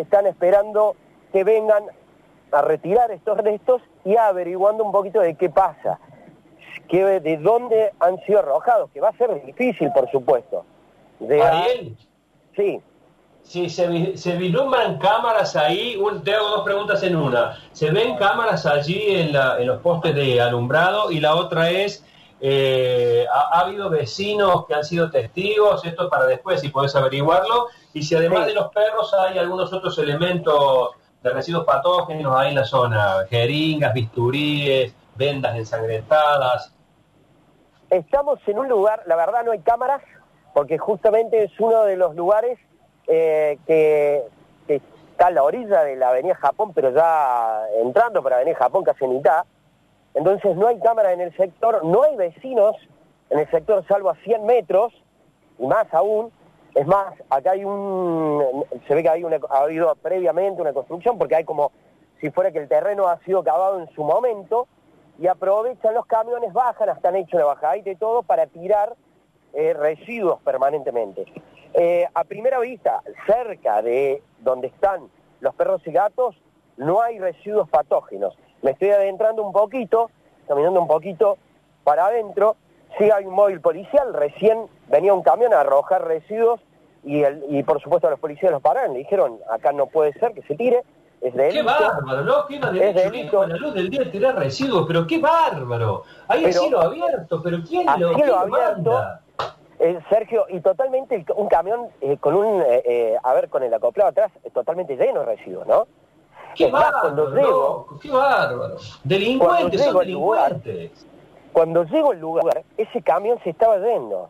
[0.00, 0.96] están esperando
[1.32, 1.84] que vengan
[2.52, 5.98] a retirar estos restos y averiguando un poquito de qué pasa,
[6.88, 10.64] que, de dónde han sido arrojados, que va a ser difícil, por supuesto.
[11.20, 11.96] De Ariel,
[12.56, 12.80] Sí,
[13.42, 17.56] si se, se vislumbran cámaras ahí, un- te hago dos preguntas en una.
[17.72, 21.10] ¿Se ven cámaras allí en, la- en los postes de alumbrado?
[21.12, 22.04] Y la otra es,
[22.40, 25.84] eh, ¿ha, ha habido vecinos que han sido testigos?
[25.84, 27.68] Esto para después, si podés averiguarlo.
[27.92, 28.48] Y si además Sí.
[28.48, 30.90] de los perros hay algunos otros elementos
[31.22, 36.72] de residuos patógenos ahí en la zona, jeringas, bisturíes, vendas ensangrentadas.
[37.90, 40.00] Estamos en un lugar, la verdad no hay cámaras,
[40.54, 42.58] porque justamente es uno de los lugares
[43.08, 44.22] eh, que,
[44.68, 48.56] que está a la orilla de la Avenida Japón, pero ya entrando por la Avenida
[48.56, 49.44] Japón casi en mitad.
[50.14, 52.76] Entonces no hay cámara en el sector, no hay vecinos
[53.30, 54.92] en el sector salvo a 100 metros,
[55.58, 56.32] y más aún.
[56.74, 61.36] Es más, acá hay un, se ve que hay ha habido previamente una construcción, porque
[61.36, 61.72] hay como
[62.20, 64.68] si fuera que el terreno ha sido cavado en su momento,
[65.18, 68.94] y aprovechan los camiones, bajan, hasta han hecho una bajadita y todo para tirar
[69.52, 71.24] eh, residuos permanentemente.
[71.74, 75.08] Eh, a primera vista, cerca de donde están
[75.40, 76.36] los perros y gatos,
[76.76, 78.34] no hay residuos patógenos.
[78.62, 80.10] Me estoy adentrando un poquito,
[80.48, 81.38] caminando un poquito
[81.84, 82.56] para adentro,
[82.98, 86.60] sí hay un móvil policial, recién venía un camión a arrojar residuos
[87.04, 90.32] y, el, y por supuesto los policías los pararon, le dijeron, acá no puede ser
[90.32, 90.82] que se tire,
[91.22, 92.22] es de ¡Qué bárbaro!
[92.22, 92.46] ¿No?
[92.46, 93.42] ¿Qué más Es delito.
[93.42, 94.86] a la luz del día tirar residuos?
[94.86, 96.02] ¡Pero qué bárbaro!
[96.28, 99.20] Ahí es Pero- cielo abierto, ¿pero quién lo, cielo quién lo abierto, manda?
[99.78, 103.62] Eh, Sergio, y totalmente el- un camión eh, con un, eh, eh, a ver, con
[103.62, 105.86] el acoplado atrás, totalmente lleno de residuos, ¿no?
[106.54, 107.00] ¡Qué Es más, bárbaro!
[107.02, 108.76] cuando llego, loco, ¡Qué bárbaro!
[109.04, 111.06] Delincuentes, Cuando son llego al lugar, delincuentes.
[111.52, 114.28] cuando llego al lugar, ese camión se estaba yendo.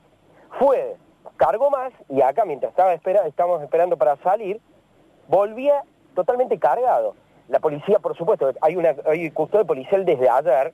[0.59, 0.97] Fue,
[1.37, 4.61] cargó más, y acá mientras estaba espera, estábamos esperando para salir,
[5.29, 5.83] volvía
[6.15, 7.15] totalmente cargado.
[7.49, 10.73] La policía, por supuesto, hay una hay custodia policial desde ayer,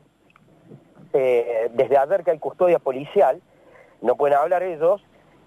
[1.12, 3.40] eh, desde ayer que hay custodia policial,
[4.02, 5.00] no pueden hablar ellos,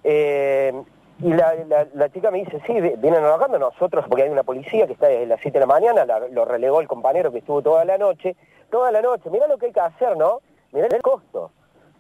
[0.04, 0.74] eh,
[1.22, 4.94] y la, chica me dice, sí, vi- vienen trabajando nosotros, porque hay una policía que
[4.94, 7.98] está desde las 7 de la mañana, lo relegó el compañero que estuvo toda la
[7.98, 8.36] noche,
[8.70, 10.40] toda la noche, mirá lo que hay que hacer, ¿no?
[10.72, 11.52] Mirá el costo.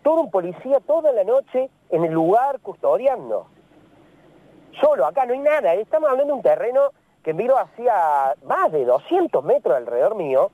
[0.03, 3.47] Todo un policía toda la noche en el lugar custodiando.
[4.79, 6.91] Solo, acá no hay nada, estamos hablando de un terreno
[7.23, 10.51] que miro hacia más de 200 metros alrededor mío,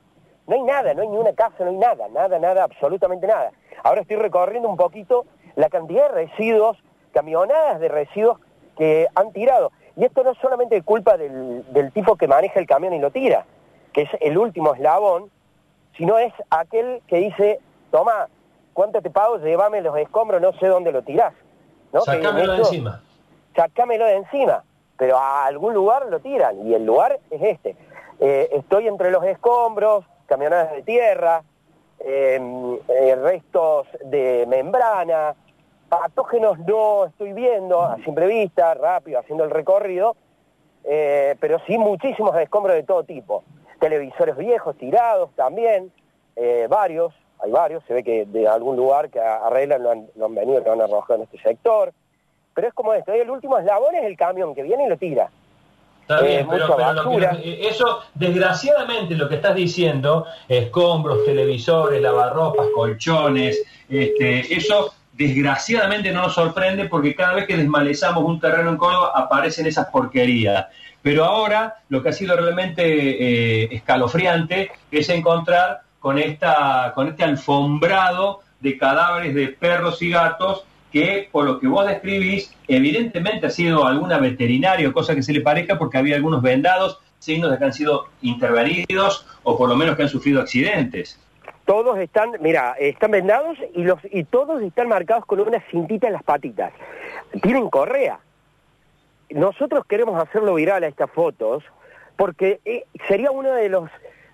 [0.48, 3.52] no hay nada, no hay ni una casa, no hay nada, nada, nada, absolutamente nada.
[3.84, 5.26] Ahora estoy recorriendo un poquito
[5.56, 6.78] la cantidad de residuos,
[7.14, 8.40] camionadas de residuos
[8.78, 9.72] que han tirado.
[9.96, 13.12] Y esto no es solamente culpa del, del tipo que maneja el camión y lo
[13.12, 13.46] tira,
[13.94, 15.30] que es el último eslabón,
[15.98, 17.60] sino es aquel que dice,
[17.92, 18.28] toma,
[18.74, 19.38] ¿cuánto te pago?
[19.38, 21.34] Llévame los escombros, no sé dónde lo tirás.
[21.94, 22.02] ¿no?
[22.02, 23.02] Sacámelo de encima.
[23.56, 24.64] sacámelo de encima,
[24.98, 27.76] pero a algún lugar lo tiran y el lugar es este.
[28.20, 31.44] Eh, estoy entre los escombros, camionadas de tierra,
[32.00, 35.36] eh, eh, restos de membrana,
[35.90, 40.16] patógenos no estoy viendo a simple vista, rápido, haciendo el recorrido,
[40.84, 43.44] eh, pero sí muchísimos escombros de todo tipo.
[43.80, 45.92] Televisores viejos tirados también,
[46.36, 50.26] eh, varios, hay varios, se ve que de algún lugar que arreglan lo han, lo
[50.26, 51.94] han venido, lo han arrojado en este sector.
[52.54, 55.30] Pero es como esto, el último eslabón es el camión que viene y lo tira.
[56.02, 57.34] Está Eh, bien, pero, mucha pero lo que- basura.
[57.34, 66.12] lo que- eso, desgraciadamente, lo que estás diciendo, escombros, televisores, lavarropas, colchones, este, eso desgraciadamente
[66.12, 70.68] no nos sorprende porque cada vez que desmalezamos un terreno en Córdoba aparecen esas porquerías.
[71.02, 77.24] Pero ahora lo que ha sido realmente eh, escalofriante es encontrar con, esta, con este
[77.24, 83.50] alfombrado de cadáveres de perros y gatos que por lo que vos describís, evidentemente ha
[83.50, 87.58] sido alguna veterinaria o cosa que se le parezca porque había algunos vendados, signos de
[87.58, 91.20] que han sido intervenidos o por lo menos que han sufrido accidentes.
[91.66, 96.14] Todos están, mira, están vendados y, los, y todos están marcados con una cintita en
[96.14, 96.72] las patitas.
[97.42, 98.20] Tienen correa.
[99.32, 101.64] Nosotros queremos hacerlo viral a estas fotos
[102.16, 103.90] porque eh, sería una de los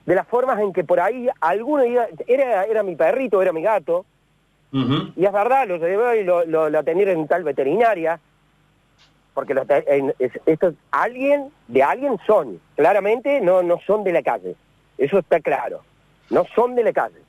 [0.06, 3.62] de las formas en que por ahí alguno diga, era, era mi perrito, era mi
[3.62, 4.04] gato,
[5.16, 8.20] y es verdad, lo llevé y lo, lo, en tal veterinaria,
[9.36, 14.24] porque los en- es- estos alguien, de alguien son, claramente no, no son de la
[14.24, 14.56] calle,
[14.98, 15.82] eso está claro,
[16.32, 17.20] no son de la calle,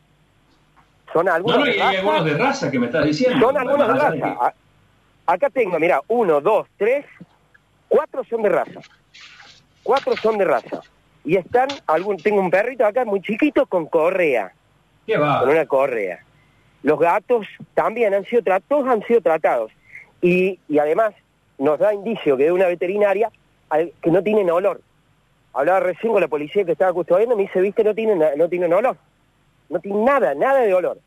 [1.12, 3.46] son algunos No, no, de y hay raza, algunos de raza que me estás diciendo.
[3.46, 4.54] son algunos de raza.
[5.26, 7.06] Acá tengo, mira, uno, dos, tres,
[7.88, 8.80] cuatro son de raza,
[9.82, 10.82] cuatro son de raza,
[11.24, 14.52] y están, algún, tengo un perrito acá muy chiquito con correa,
[15.06, 15.40] ¿Qué va?
[15.40, 16.18] con una correa.
[16.82, 19.70] Los gatos también han sido tratados, han sido tratados.
[20.20, 21.14] Y, y además
[21.58, 23.30] nos da indicio que de una veterinaria
[23.70, 24.80] al- que no tienen olor.
[25.54, 28.72] hablaba recién con la policía que estaba custodiando, me dice, viste, no tiene, no tienen
[28.72, 28.96] olor.
[29.72, 30.98] No tiene nada, nada de olor.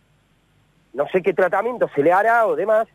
[0.93, 2.87] No sé qué tratamiento se le hará o demás,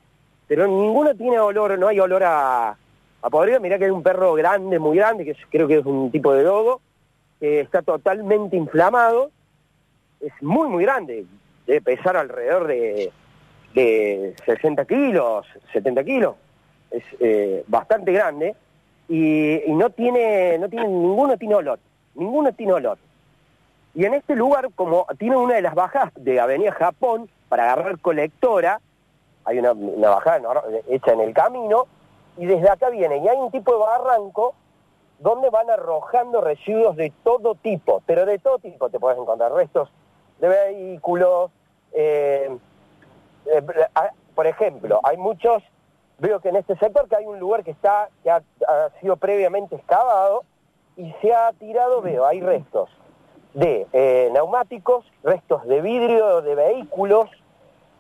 [0.49, 2.77] pero ninguno tiene olor, no hay olor a,
[3.23, 3.61] a podrido.
[3.61, 6.43] Mirá que hay un perro grande, muy grande, que creo que es un tipo de
[6.43, 6.81] dogo,
[7.39, 9.31] que está totalmente inflamado.
[10.21, 11.25] Es muy, muy grande.
[11.69, 13.13] Debe pesar alrededor de,
[13.73, 16.35] de 60 kilos, 70 kilos.
[16.91, 18.57] Es eh, bastante grande
[19.09, 21.79] y, no tiene, no tiene, ninguno tiene olor,
[22.17, 22.99] ninguno tiene olor.
[23.95, 27.99] Y en este lugar, como tiene una de las bajas de Avenida Japón para agarrar
[27.99, 28.81] colectora,
[29.45, 29.73] hay una,
[30.11, 31.87] bajada hecha en el camino,
[32.37, 34.55] y desde acá viene, y hay un tipo de barranco
[35.19, 39.53] donde van arrojando residuos de todo tipo, pero de todo tipo te puedes encontrar.
[39.53, 39.91] Restos
[40.39, 41.51] de vehículos,
[41.93, 42.57] eh,
[43.47, 43.63] eh,
[44.35, 45.63] por ejemplo, hay muchos
[46.21, 48.43] veo que en este sector que hay un lugar que está que ha,
[49.01, 50.45] sido previamente excavado
[50.97, 52.91] y se ha tirado, veo, hay restos
[53.55, 57.29] de eh, neumáticos, restos de vidrio de vehículos,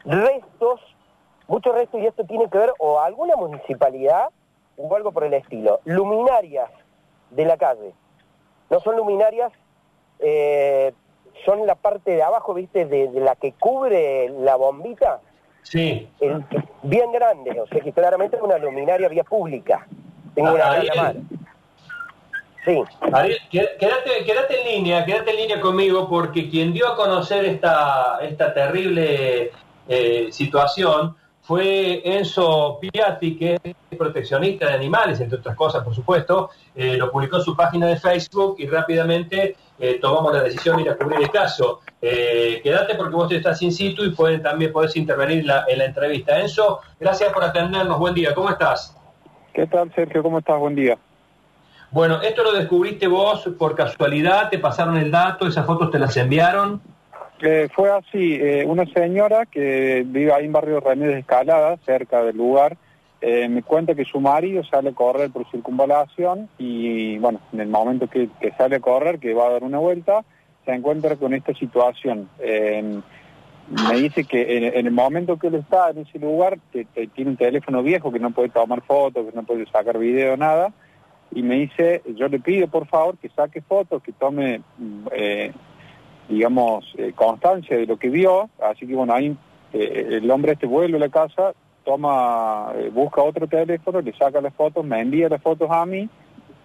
[0.04, 0.80] restos,
[1.48, 4.28] muchos restos, y esto tiene que ver o alguna municipalidad
[4.76, 6.70] o algo por el estilo, luminarias
[7.30, 7.92] de la calle.
[8.70, 9.52] No son luminarias,
[10.20, 10.92] eh,
[11.44, 15.20] son la parte de abajo, viste, de la que cubre la bombita,
[15.62, 16.08] Sí.
[16.82, 19.86] bien grande, o sea que claramente es una luminaria vía pública.
[20.34, 21.22] Tengo una Ariel,
[22.64, 22.82] Sí.
[23.50, 28.52] quédate, quédate en línea, quédate en línea conmigo, porque quien dio a conocer esta, esta
[28.52, 29.50] terrible
[29.88, 31.16] eh, situación
[31.50, 37.10] fue Enzo Piatti, que es proteccionista de animales, entre otras cosas, por supuesto, eh, lo
[37.10, 40.96] publicó en su página de Facebook y rápidamente eh, tomamos la decisión de ir a
[40.96, 41.80] cubrir el caso.
[42.00, 46.38] Eh, quédate porque vos estás in situ y pueden, también podés intervenir en la entrevista.
[46.38, 47.98] Enzo, gracias por atendernos.
[47.98, 48.96] Buen día, ¿cómo estás?
[49.52, 50.22] ¿Qué tal, Sergio?
[50.22, 50.56] ¿Cómo estás?
[50.56, 50.96] Buen día.
[51.92, 54.48] Bueno, ¿esto lo descubriste vos por casualidad?
[54.48, 55.48] ¿Te pasaron el dato?
[55.48, 56.80] ¿Esas fotos te las enviaron?
[57.40, 62.36] Eh, fue así, eh, una señora que vive ahí en barrio Remedios Escalada, cerca del
[62.36, 62.76] lugar,
[63.20, 67.68] eh, me cuenta que su marido sale a correr por circunvalación y bueno, en el
[67.68, 70.22] momento que, sale a correr, que va a dar una vuelta,
[70.64, 72.28] se encuentra con esta situación.
[72.38, 76.84] me dice que en, el momento que él está en ese lugar, que,
[77.14, 80.72] tiene un teléfono viejo, que no puede tomar fotos, que no puede sacar video, nada,
[81.32, 84.62] y me dice, yo le pido por favor que saque fotos, que tome
[86.30, 89.36] digamos, eh, constancia de lo que vio, así que bueno, ahí
[89.72, 91.52] eh, el hombre este vuelve a la casa,
[91.84, 96.08] toma, eh, busca otro teléfono, le saca las fotos, me envía las fotos a mí,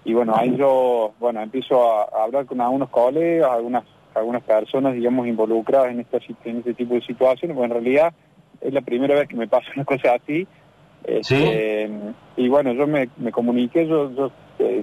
[0.06, 3.84] y bueno, ahí yo, bueno, empiezo a, hablar con algunos colegas, algunas
[4.14, 8.14] algunas personas, digamos, involucradas en, esta, en este tipo de situaciones, porque en realidad
[8.62, 10.48] es la primera vez que me pasa una cosa así,
[11.04, 11.90] este,
[12.38, 14.32] y bueno, yo me, me comuniqué, yo, yo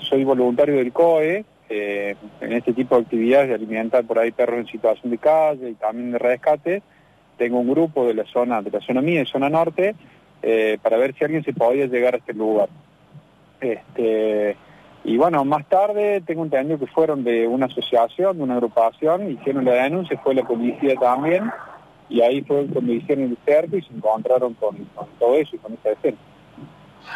[0.01, 4.59] soy voluntario del COE, eh, en este tipo de actividades de alimentar por ahí perros
[4.59, 6.83] en situación de calle y también de rescate,
[7.39, 9.95] tengo un grupo de la zona, de la zona mía, de zona norte,
[10.43, 12.69] eh, para ver si alguien se podía llegar a este lugar.
[13.59, 14.55] Este,
[15.05, 19.65] y bueno, más tarde tengo entendido que fueron de una asociación, de una agrupación, hicieron
[19.65, 21.51] la denuncia, fue la policía también,
[22.11, 24.77] y ahí fue cuando hicieron el cerco y se encontraron con,
[25.19, 26.19] todo eso y con esa escena.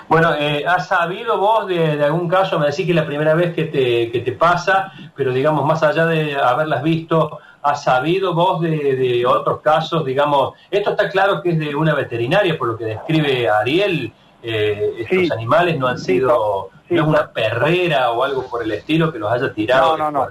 [0.08, 2.58] Bueno, eh, ¿has sabido vos de, algún caso?
[2.58, 5.82] Me decís que es la primera vez que te, que te pasa, pero digamos, más
[5.82, 10.05] allá de haberlas visto, ¿has sabido vos de, otros casos?
[10.05, 14.12] Digamos, esto está claro que es de una veterinaria, por lo que describe Ariel.
[14.43, 19.12] Eh, estos animales no han sido, no es una perrera o algo por el estilo
[19.12, 20.28] que los haya tirado no, no,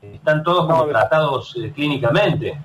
[0.00, 2.56] Están todos como tratados eh, clínicamente.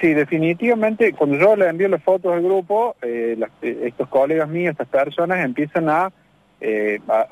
[0.00, 4.72] Sí, definitivamente, cuando yo le envío las fotos al grupo, eh, eh, estos colegas míos,
[4.72, 5.88] estas personas, empiezan
[6.60, 7.26] eh, a,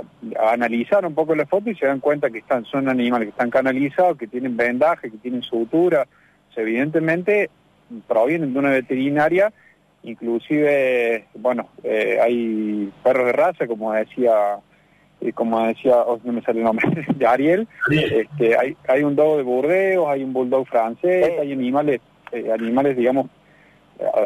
[0.50, 3.50] analizar un poco las fotos y se dan cuenta que están, son animales que están
[3.50, 6.06] canalizados, que tienen vendaje, que tienen sutura.
[6.56, 7.50] evidentemente
[8.08, 9.52] provienen de una veterinaria,
[10.02, 14.58] inclusive, bueno, hay perros de raza, como decía
[15.34, 19.38] como decía, oh, no me sale el nombre, de Ariel, este, hay, hay un dogo
[19.38, 22.02] de Burdeos, hay un bulldog francés, hay animales
[22.34, 23.26] eh, animales, digamos,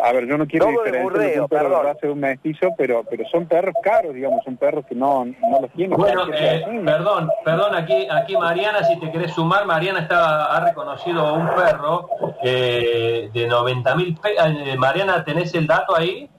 [0.02, 3.28] a, ver, yo no quiero diferenciar un perro de raza de un mestizo, pero pero
[3.28, 5.98] son perros caros, digamos, son perros que no, no los tienen.
[5.98, 11.34] Bueno, eh, perdón, perdón, aquí aquí Mariana, si te querés sumar, Mariana está, ha reconocido
[11.34, 12.08] un perro
[12.42, 14.46] eh, de 90 mil pesos.
[14.64, 16.30] Eh, Mariana, ¿tenés el dato ahí?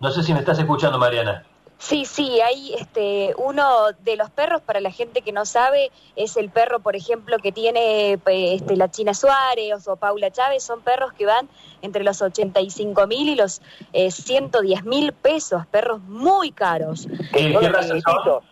[0.00, 1.44] No sé si me estás escuchando, Mariana.
[1.78, 6.36] Sí, sí, hay este, uno de los perros, para la gente que no sabe, es
[6.36, 11.12] el perro, por ejemplo, que tiene este, la China Suárez o Paula Chávez, son perros
[11.12, 11.48] que van
[11.82, 13.60] entre los 85 mil y los
[13.92, 17.06] eh, 110 mil pesos, perros muy caros.
[17.32, 18.42] ¿Qué, raza son?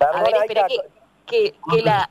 [0.00, 0.76] A ver, espera que,
[1.24, 2.06] que, que la...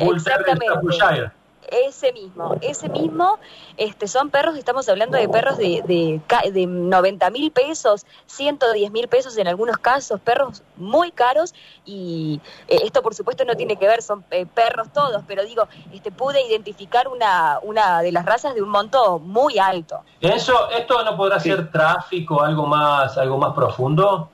[0.00, 1.30] Un Staffordshire.
[1.70, 3.38] Ese mismo, ese mismo,
[3.76, 9.08] este, son perros, estamos hablando de perros de, de, de 90 mil pesos, 110 mil
[9.08, 11.54] pesos en algunos casos, perros muy caros
[11.84, 15.68] y eh, esto por supuesto no tiene que ver, son eh, perros todos, pero digo,
[15.92, 20.00] este, pude identificar una, una de las razas de un monto muy alto.
[20.20, 24.30] ¿Eso, ¿Esto no podrá ser tráfico, algo más, algo más profundo?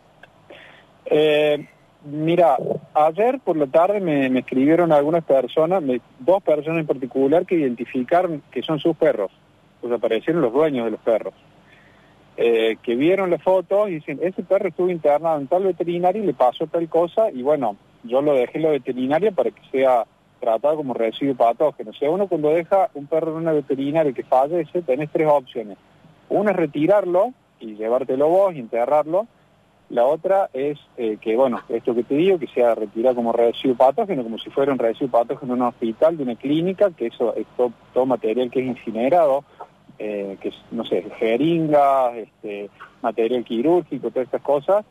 [1.04, 1.68] Eh,
[2.04, 2.56] Mira,
[2.94, 5.82] ayer por la tarde me, escribieron algunas personas,
[6.18, 9.30] dos personas en particular, que identificaron que son sus perros.
[9.80, 11.34] Pues aparecieron los dueños de los perros.
[12.36, 16.26] Eh, que vieron la foto y dicen, ese perro estuvo internado en tal veterinario y
[16.26, 20.04] le pasó tal cosa y bueno, yo lo dejé en la veterinaria para que sea
[20.40, 21.90] tratado como residuo patógeno.
[21.90, 25.76] O sea, uno cuando deja un perro en una veterinaria que fallece, tenés tres opciones.
[26.30, 29.26] Una es retirarlo y llevártelo vos y enterrarlo,
[29.90, 33.76] la otra es eh, que, bueno, esto que te digo, que sea retirado como residuo
[33.76, 37.34] patógeno, como si fuera un residuo patógeno en un hospital, de una clínica, que eso
[37.34, 39.44] es todo, material que es incinerado,
[39.98, 42.70] eh, que es, no sé, jeringas, este,
[43.02, 44.84] material quirúrgico, todas estas cosas,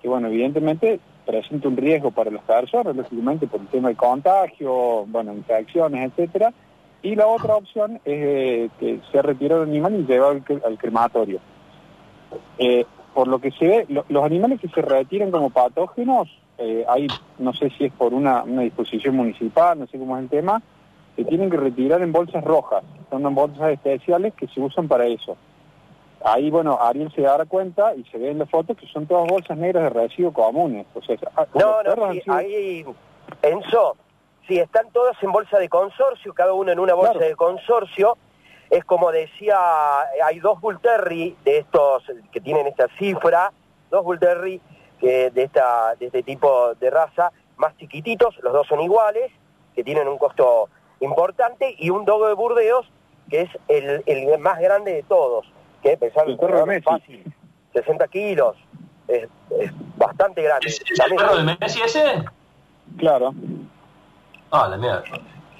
[0.00, 5.04] que, bueno, evidentemente presenta un riesgo para las personas, lógicamente por el tema de contagio,
[5.06, 6.54] bueno, infecciones, etcétera.
[7.02, 11.40] Y la otra opción es eh, que se retira el animal y lleva al, crematorio.
[13.16, 17.06] Por lo que se ve, los animales que se retiran como patógenos, eh, hay,
[17.38, 20.60] no sé si es por una, disposición municipal, no sé cómo es el tema,
[21.16, 25.34] se tienen que retirar en bolsas rojas, son bolsas especiales que se usan para eso.
[26.26, 29.26] Ahí, bueno, Ariel se dará cuenta y se ve en la foto que son todas
[29.26, 30.84] bolsas negras de residuos comunes.
[30.92, 32.84] O sea, ah, no, no, sí, ahí,
[33.40, 33.96] Enzo,
[34.46, 38.18] si están todas en bolsa de consorcio, cada uno en una bolsa de consorcio,
[38.70, 39.56] es como decía,
[40.24, 43.52] hay dos Bull Terry de estos que tienen esta cifra,
[43.90, 44.60] dos Bull Terry
[44.98, 49.30] que de, esta, de este tipo de raza, más chiquititos, los dos son iguales,
[49.74, 50.68] que tienen un costo
[51.00, 52.86] importante, y un dogo de Burdeos,
[53.28, 55.46] que es el, el más grande de todos,
[55.82, 57.32] que pesar el fácil,
[57.72, 58.56] 60 kilos,
[59.08, 59.28] es,
[59.96, 60.68] bastante grande.
[60.68, 62.24] ¿Es, el perro de Messi ese?
[62.98, 63.34] Claro.
[64.50, 65.04] Ah, la mierda.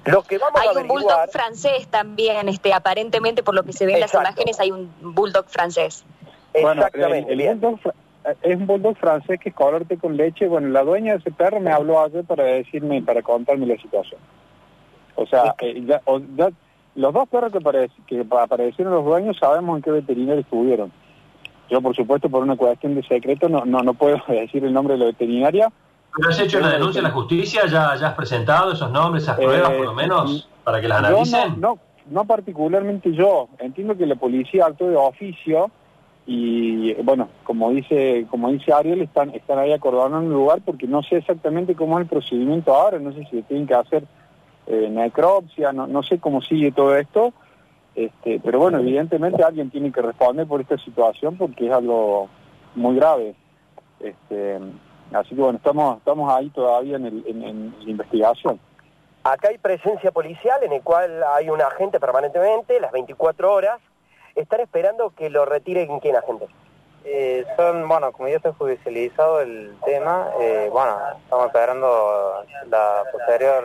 [0.06, 3.94] Lo que vamos hay un bulldog francés también, este, aparentemente por lo que se ve
[3.94, 6.04] en las imágenes hay un bulldog francés.
[6.54, 7.34] Exactamente.
[8.42, 10.46] es un bulldog francés que es colorte con leche.
[10.46, 14.20] Bueno, la dueña de ese perro me habló ayer para decirme, para contarme la situación.
[15.16, 16.00] O sea, eh, ya,
[16.94, 17.60] los dos perros que,
[18.06, 20.92] que aparecieron los dueños sabemos en qué veterinario estuvieron.
[21.68, 24.94] Yo, por supuesto, por una cuestión de secreto, no, no, no puedo decir el nombre
[24.94, 25.72] de la veterinaria,
[26.16, 27.66] ¿Pero has hecho una denuncia en la justicia?
[27.66, 30.98] ¿Ya, ya has presentado esos nombres, esas pruebas, por lo eh, menos, para que las
[30.98, 31.60] analicen?
[31.60, 31.78] No,
[32.10, 33.48] no, particularmente yo.
[33.58, 35.70] Entiendo que la policía actuó de oficio
[36.26, 41.02] y, bueno, como dice como dice Ariel, están, están ahí acordando el lugar porque no
[41.02, 44.04] sé exactamente cómo es el procedimiento ahora, no sé si tienen que hacer
[44.66, 47.34] eh, necropsia, no, no sé cómo sigue todo esto.
[47.94, 52.28] Este, pero bueno, evidentemente alguien tiene que responder por esta situación porque es algo
[52.74, 53.34] muy grave.
[54.00, 54.58] Este,
[55.12, 58.60] Así que bueno, estamos, estamos ahí todavía en, el, en, la investigación.
[59.24, 63.80] Acá hay presencia policial en el cual hay un agente permanentemente, las 24 horas.
[64.34, 66.46] ¿Están esperando que lo retiren quién agente?
[67.08, 73.64] Eh, son, bueno, como ya está judicializado el tema, eh, bueno, estamos esperando la posterior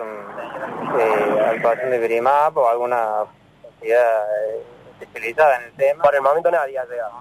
[0.99, 3.25] eh, actuación de Brimap o alguna
[3.73, 4.63] entidad eh,
[4.99, 6.03] especializada en el tema.
[6.03, 7.13] Por el momento nadie ha llegado.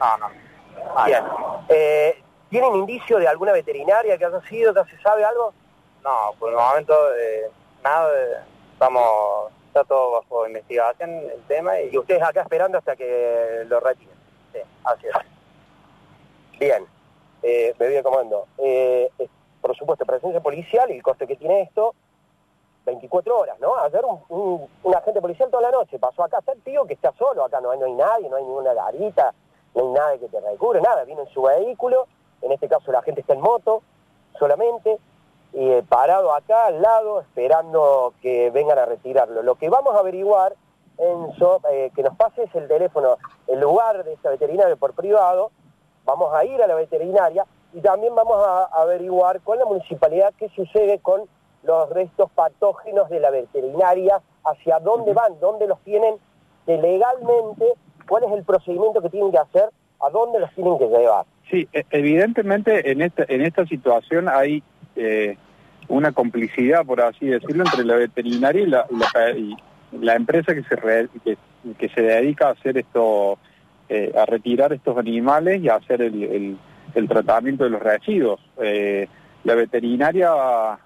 [0.00, 1.04] No, no.
[1.04, 1.22] Bien.
[2.52, 5.54] Eh, ¿Tienen indicio de alguna veterinaria que haya sido, que se sabe algo?
[6.04, 7.50] No, por el momento eh,
[7.82, 11.80] nada, estamos, está todo bajo investigación el tema.
[11.80, 11.96] Y...
[11.96, 14.14] ustedes acá esperando hasta que lo retiren.
[14.52, 16.58] Sí, así es.
[16.60, 16.86] Bien,
[17.42, 18.46] eh, me voy acomodando.
[18.58, 19.10] Eh,
[19.60, 21.94] por supuesto, presencia policial y el coste que tiene esto,
[22.84, 23.78] 24 horas, ¿no?
[23.78, 27.44] Ayer un, un, agente policial toda la noche pasó acá, el tío que está solo,
[27.44, 29.32] acá no hay, no hay nadie, no hay ninguna garita,
[29.74, 32.08] no hay nada que te recubre, nada, vino en su vehículo
[32.42, 33.82] en este caso la gente está en moto
[34.38, 34.98] solamente,
[35.54, 39.42] eh, parado acá al lado esperando que vengan a retirarlo.
[39.42, 40.54] Lo que vamos a averiguar,
[40.98, 45.50] Enzo, eh, que nos pase es el teléfono, el lugar de esta veterinaria por privado,
[46.04, 50.48] vamos a ir a la veterinaria y también vamos a averiguar con la municipalidad qué
[50.50, 51.28] sucede con
[51.62, 56.16] los restos patógenos de la veterinaria, hacia dónde van, dónde los tienen,
[56.66, 57.74] que legalmente,
[58.08, 59.70] cuál es el procedimiento que tienen que hacer,
[60.00, 61.24] a dónde los tienen que llevar.
[61.52, 64.62] Sí, e, evidentemente en esta, en esta situación hay
[64.96, 65.36] eh,
[65.88, 68.86] una complicidad, por así decirlo, entre la veterinaria y la,
[70.00, 71.36] la, empresa que se,
[71.78, 73.38] que, se dedica a hacer esto,
[73.90, 76.56] eh, a retirar estos animales y a hacer el,
[76.94, 78.40] el, tratamiento de los residuos.
[78.62, 79.06] Eh,
[79.44, 80.30] la veterinaria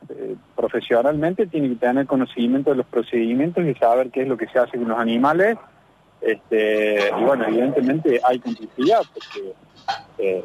[0.08, 4.48] eh, profesionalmente tiene que tener conocimiento de los procedimientos y saber qué es lo que
[4.48, 5.58] se hace con los animales.
[6.20, 9.52] Este, y bueno, evidentemente hay complicidad porque
[10.18, 10.42] eh,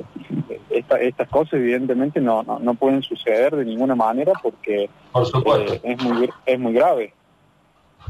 [1.00, 5.74] estas cosas evidentemente no, no, pueden suceder de ninguna manera porque Por supuesto.
[5.74, 7.14] Eh, es, muy, es muy grave.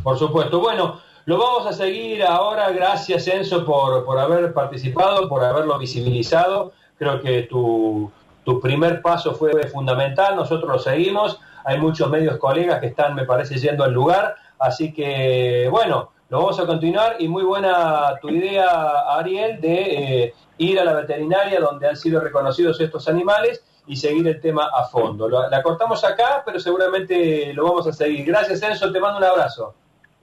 [0.03, 0.59] Por supuesto.
[0.59, 2.71] Bueno, lo vamos a seguir ahora.
[2.71, 6.71] Gracias, Enzo, por, por haber participado, por haberlo visibilizado.
[6.97, 8.11] Creo que tu,
[8.43, 10.35] tu primer paso fue fundamental.
[10.35, 11.39] Nosotros lo seguimos.
[11.63, 14.35] Hay muchos medios colegas que están, me parece, yendo al lugar.
[14.59, 17.17] Así que, bueno, lo vamos a continuar.
[17.19, 22.22] Y muy buena tu idea, Ariel, de eh, ir a la veterinaria donde han sido
[22.22, 25.27] reconocidos estos animales y seguir el tema a fondo.
[25.27, 28.25] La cortamos acá, pero seguramente lo vamos a seguir.
[28.25, 28.91] Gracias, Enzo.
[28.91, 29.74] Te mando un abrazo.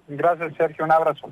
[0.07, 0.85] Gracias, Sergio.
[0.85, 1.29] Un abrazo.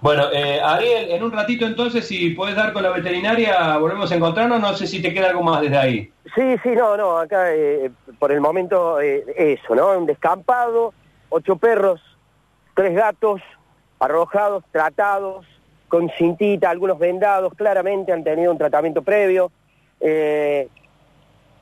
[0.00, 4.14] Bueno, eh, Ariel, en un ratito entonces, si puedes dar con la veterinaria, volvemos a
[4.14, 4.58] encontrarnos.
[4.58, 6.12] No sé si te queda algo más desde ahí.
[6.34, 7.18] Sí, sí, no, no.
[7.18, 9.90] Acá, eh, por el momento, eh, eso, ¿no?
[9.90, 10.94] Un descampado,
[11.28, 12.00] ocho perros,
[12.74, 13.42] tres gatos
[13.98, 15.44] arrojados, tratados,
[15.90, 19.50] con cintita, algunos vendados, claramente han tenido un tratamiento previo.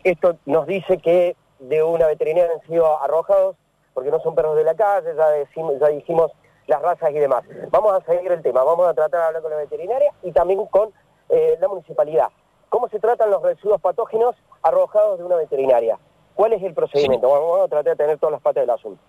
[0.05, 3.57] esto nos dice que de una veterinaria han sido arrojados
[3.99, 6.31] porque no son perros de la calle, ya, decimos, ya dijimos
[6.69, 7.43] las razas y demás.
[7.71, 10.65] Vamos a seguir el tema, vamos a tratar de hablar con la veterinaria y también
[10.67, 10.93] con
[11.31, 12.29] eh, la municipalidad.
[12.69, 15.99] ¿Cómo se tratan los residuos patógenos arrojados de una veterinaria?
[16.35, 17.29] ¿Cuál es el procedimiento?
[17.29, 19.03] vamos a tratar de tener todas las patas del asunto.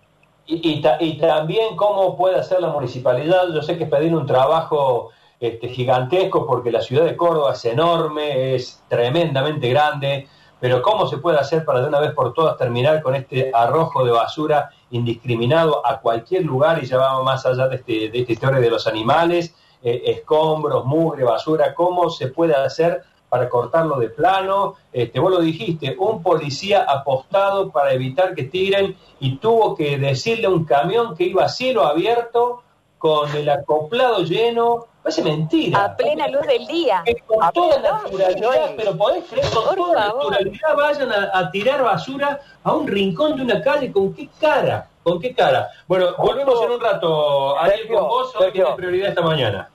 [0.46, 0.80] Y,
[1.18, 3.52] también cómo puede hacer la municipalidad.
[3.54, 7.64] Yo sé que es pedir un trabajo este, gigantesco porque la ciudad de Córdoba es
[7.64, 10.26] enorme, es tremendamente grande,
[10.58, 14.04] pero cómo se puede hacer para de una vez por todas terminar con este arrojo
[14.04, 18.70] de basura indiscriminado a cualquier lugar y ya más allá de, este, de historia de
[18.70, 24.74] los animales, eh, escombros, mugre, basura, cómo se puede hacer para cortarlo de plano.
[24.92, 30.48] Este, vos lo dijiste, un policía apostado para evitar que tiren y tuvo que decirle
[30.48, 32.62] a un camión que iba a cielo abierto
[32.98, 35.84] con el acoplado lleno Parece mentira.
[35.84, 37.02] A plena luz del día.
[37.26, 42.86] con toda naturalidad, pero podés creer, con toda naturalidad vayan a, tirar basura a un
[42.86, 43.90] rincón de una calle.
[43.90, 44.88] ¿Con qué cara?
[45.02, 45.70] ¿Con qué cara?
[45.88, 47.58] Bueno, volvemos en un rato.
[47.58, 49.70] Ariel, con vos, hoy tiene prioridad esta mañana.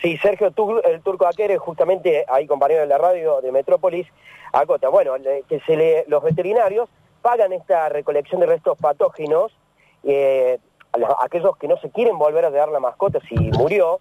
[0.00, 0.52] Sí, Sergio,
[0.84, 4.06] el Turco Aquere, justamente ahí compañero de la radio de Metrópolis,
[4.52, 4.88] acota.
[4.88, 5.14] Bueno,
[5.48, 6.88] que se le, los veterinarios
[7.20, 9.52] pagan esta recolección de restos patógenos,
[10.04, 10.58] eh,
[10.92, 14.00] a aquellos que no se quieren volver a dar la mascota si murió,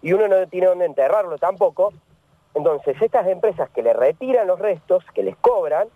[0.00, 1.92] y uno no tiene dónde enterrarlo tampoco.
[2.54, 5.88] Entonces, estas empresas que le retiran los restos, que les cobran,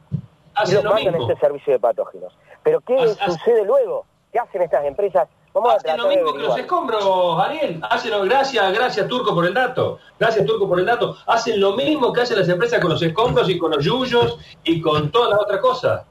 [0.66, 2.36] y los mandan a este servicio de patógenos.
[2.62, 4.04] Pero ¿qué sucede luego?
[4.32, 5.28] ¿Qué hacen estas empresas?
[5.60, 7.80] Vamos hacen a lo mismo que los escombros, Ariel.
[7.88, 9.98] Hacen gracias, gracias Turco por el dato.
[10.18, 11.16] Gracias Turco por el dato.
[11.26, 14.80] Hacen lo mismo que hacen las empresas con los escombros y con los yuyos y
[14.80, 16.02] con todas las otras cosas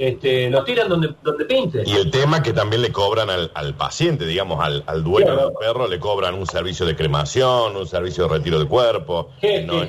[0.00, 1.82] este, los tiran donde, donde pinte.
[1.84, 5.52] Y el tema que también le cobran al, al paciente, digamos, al, al dueño del
[5.52, 9.82] perro, le cobran un servicio de cremación, un servicio de retiro de cuerpo, que no,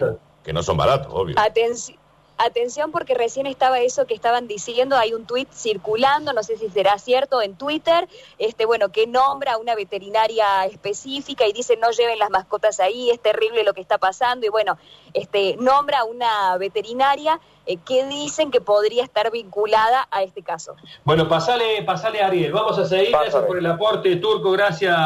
[0.43, 1.35] que no son baratos, obvio.
[1.39, 2.00] Atención.
[2.43, 6.69] Atención porque recién estaba eso que estaban diciendo, hay un tuit circulando, no sé si
[6.69, 11.91] será cierto, en Twitter, este bueno, que nombra a una veterinaria específica y dice no
[11.91, 14.79] lleven las mascotas ahí, es terrible lo que está pasando y bueno,
[15.13, 20.75] este nombra a una veterinaria eh, que dicen que podría estar vinculada a este caso.
[21.03, 24.97] Bueno, pasale, pasale Ariel, vamos a seguir, gracias por el aporte, Turco, gracias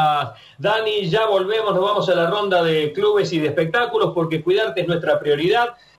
[0.56, 4.80] Dani, ya volvemos, nos vamos a la ronda de clubes y de espectáculos porque cuidarte
[4.80, 5.76] es nuestra prioridad.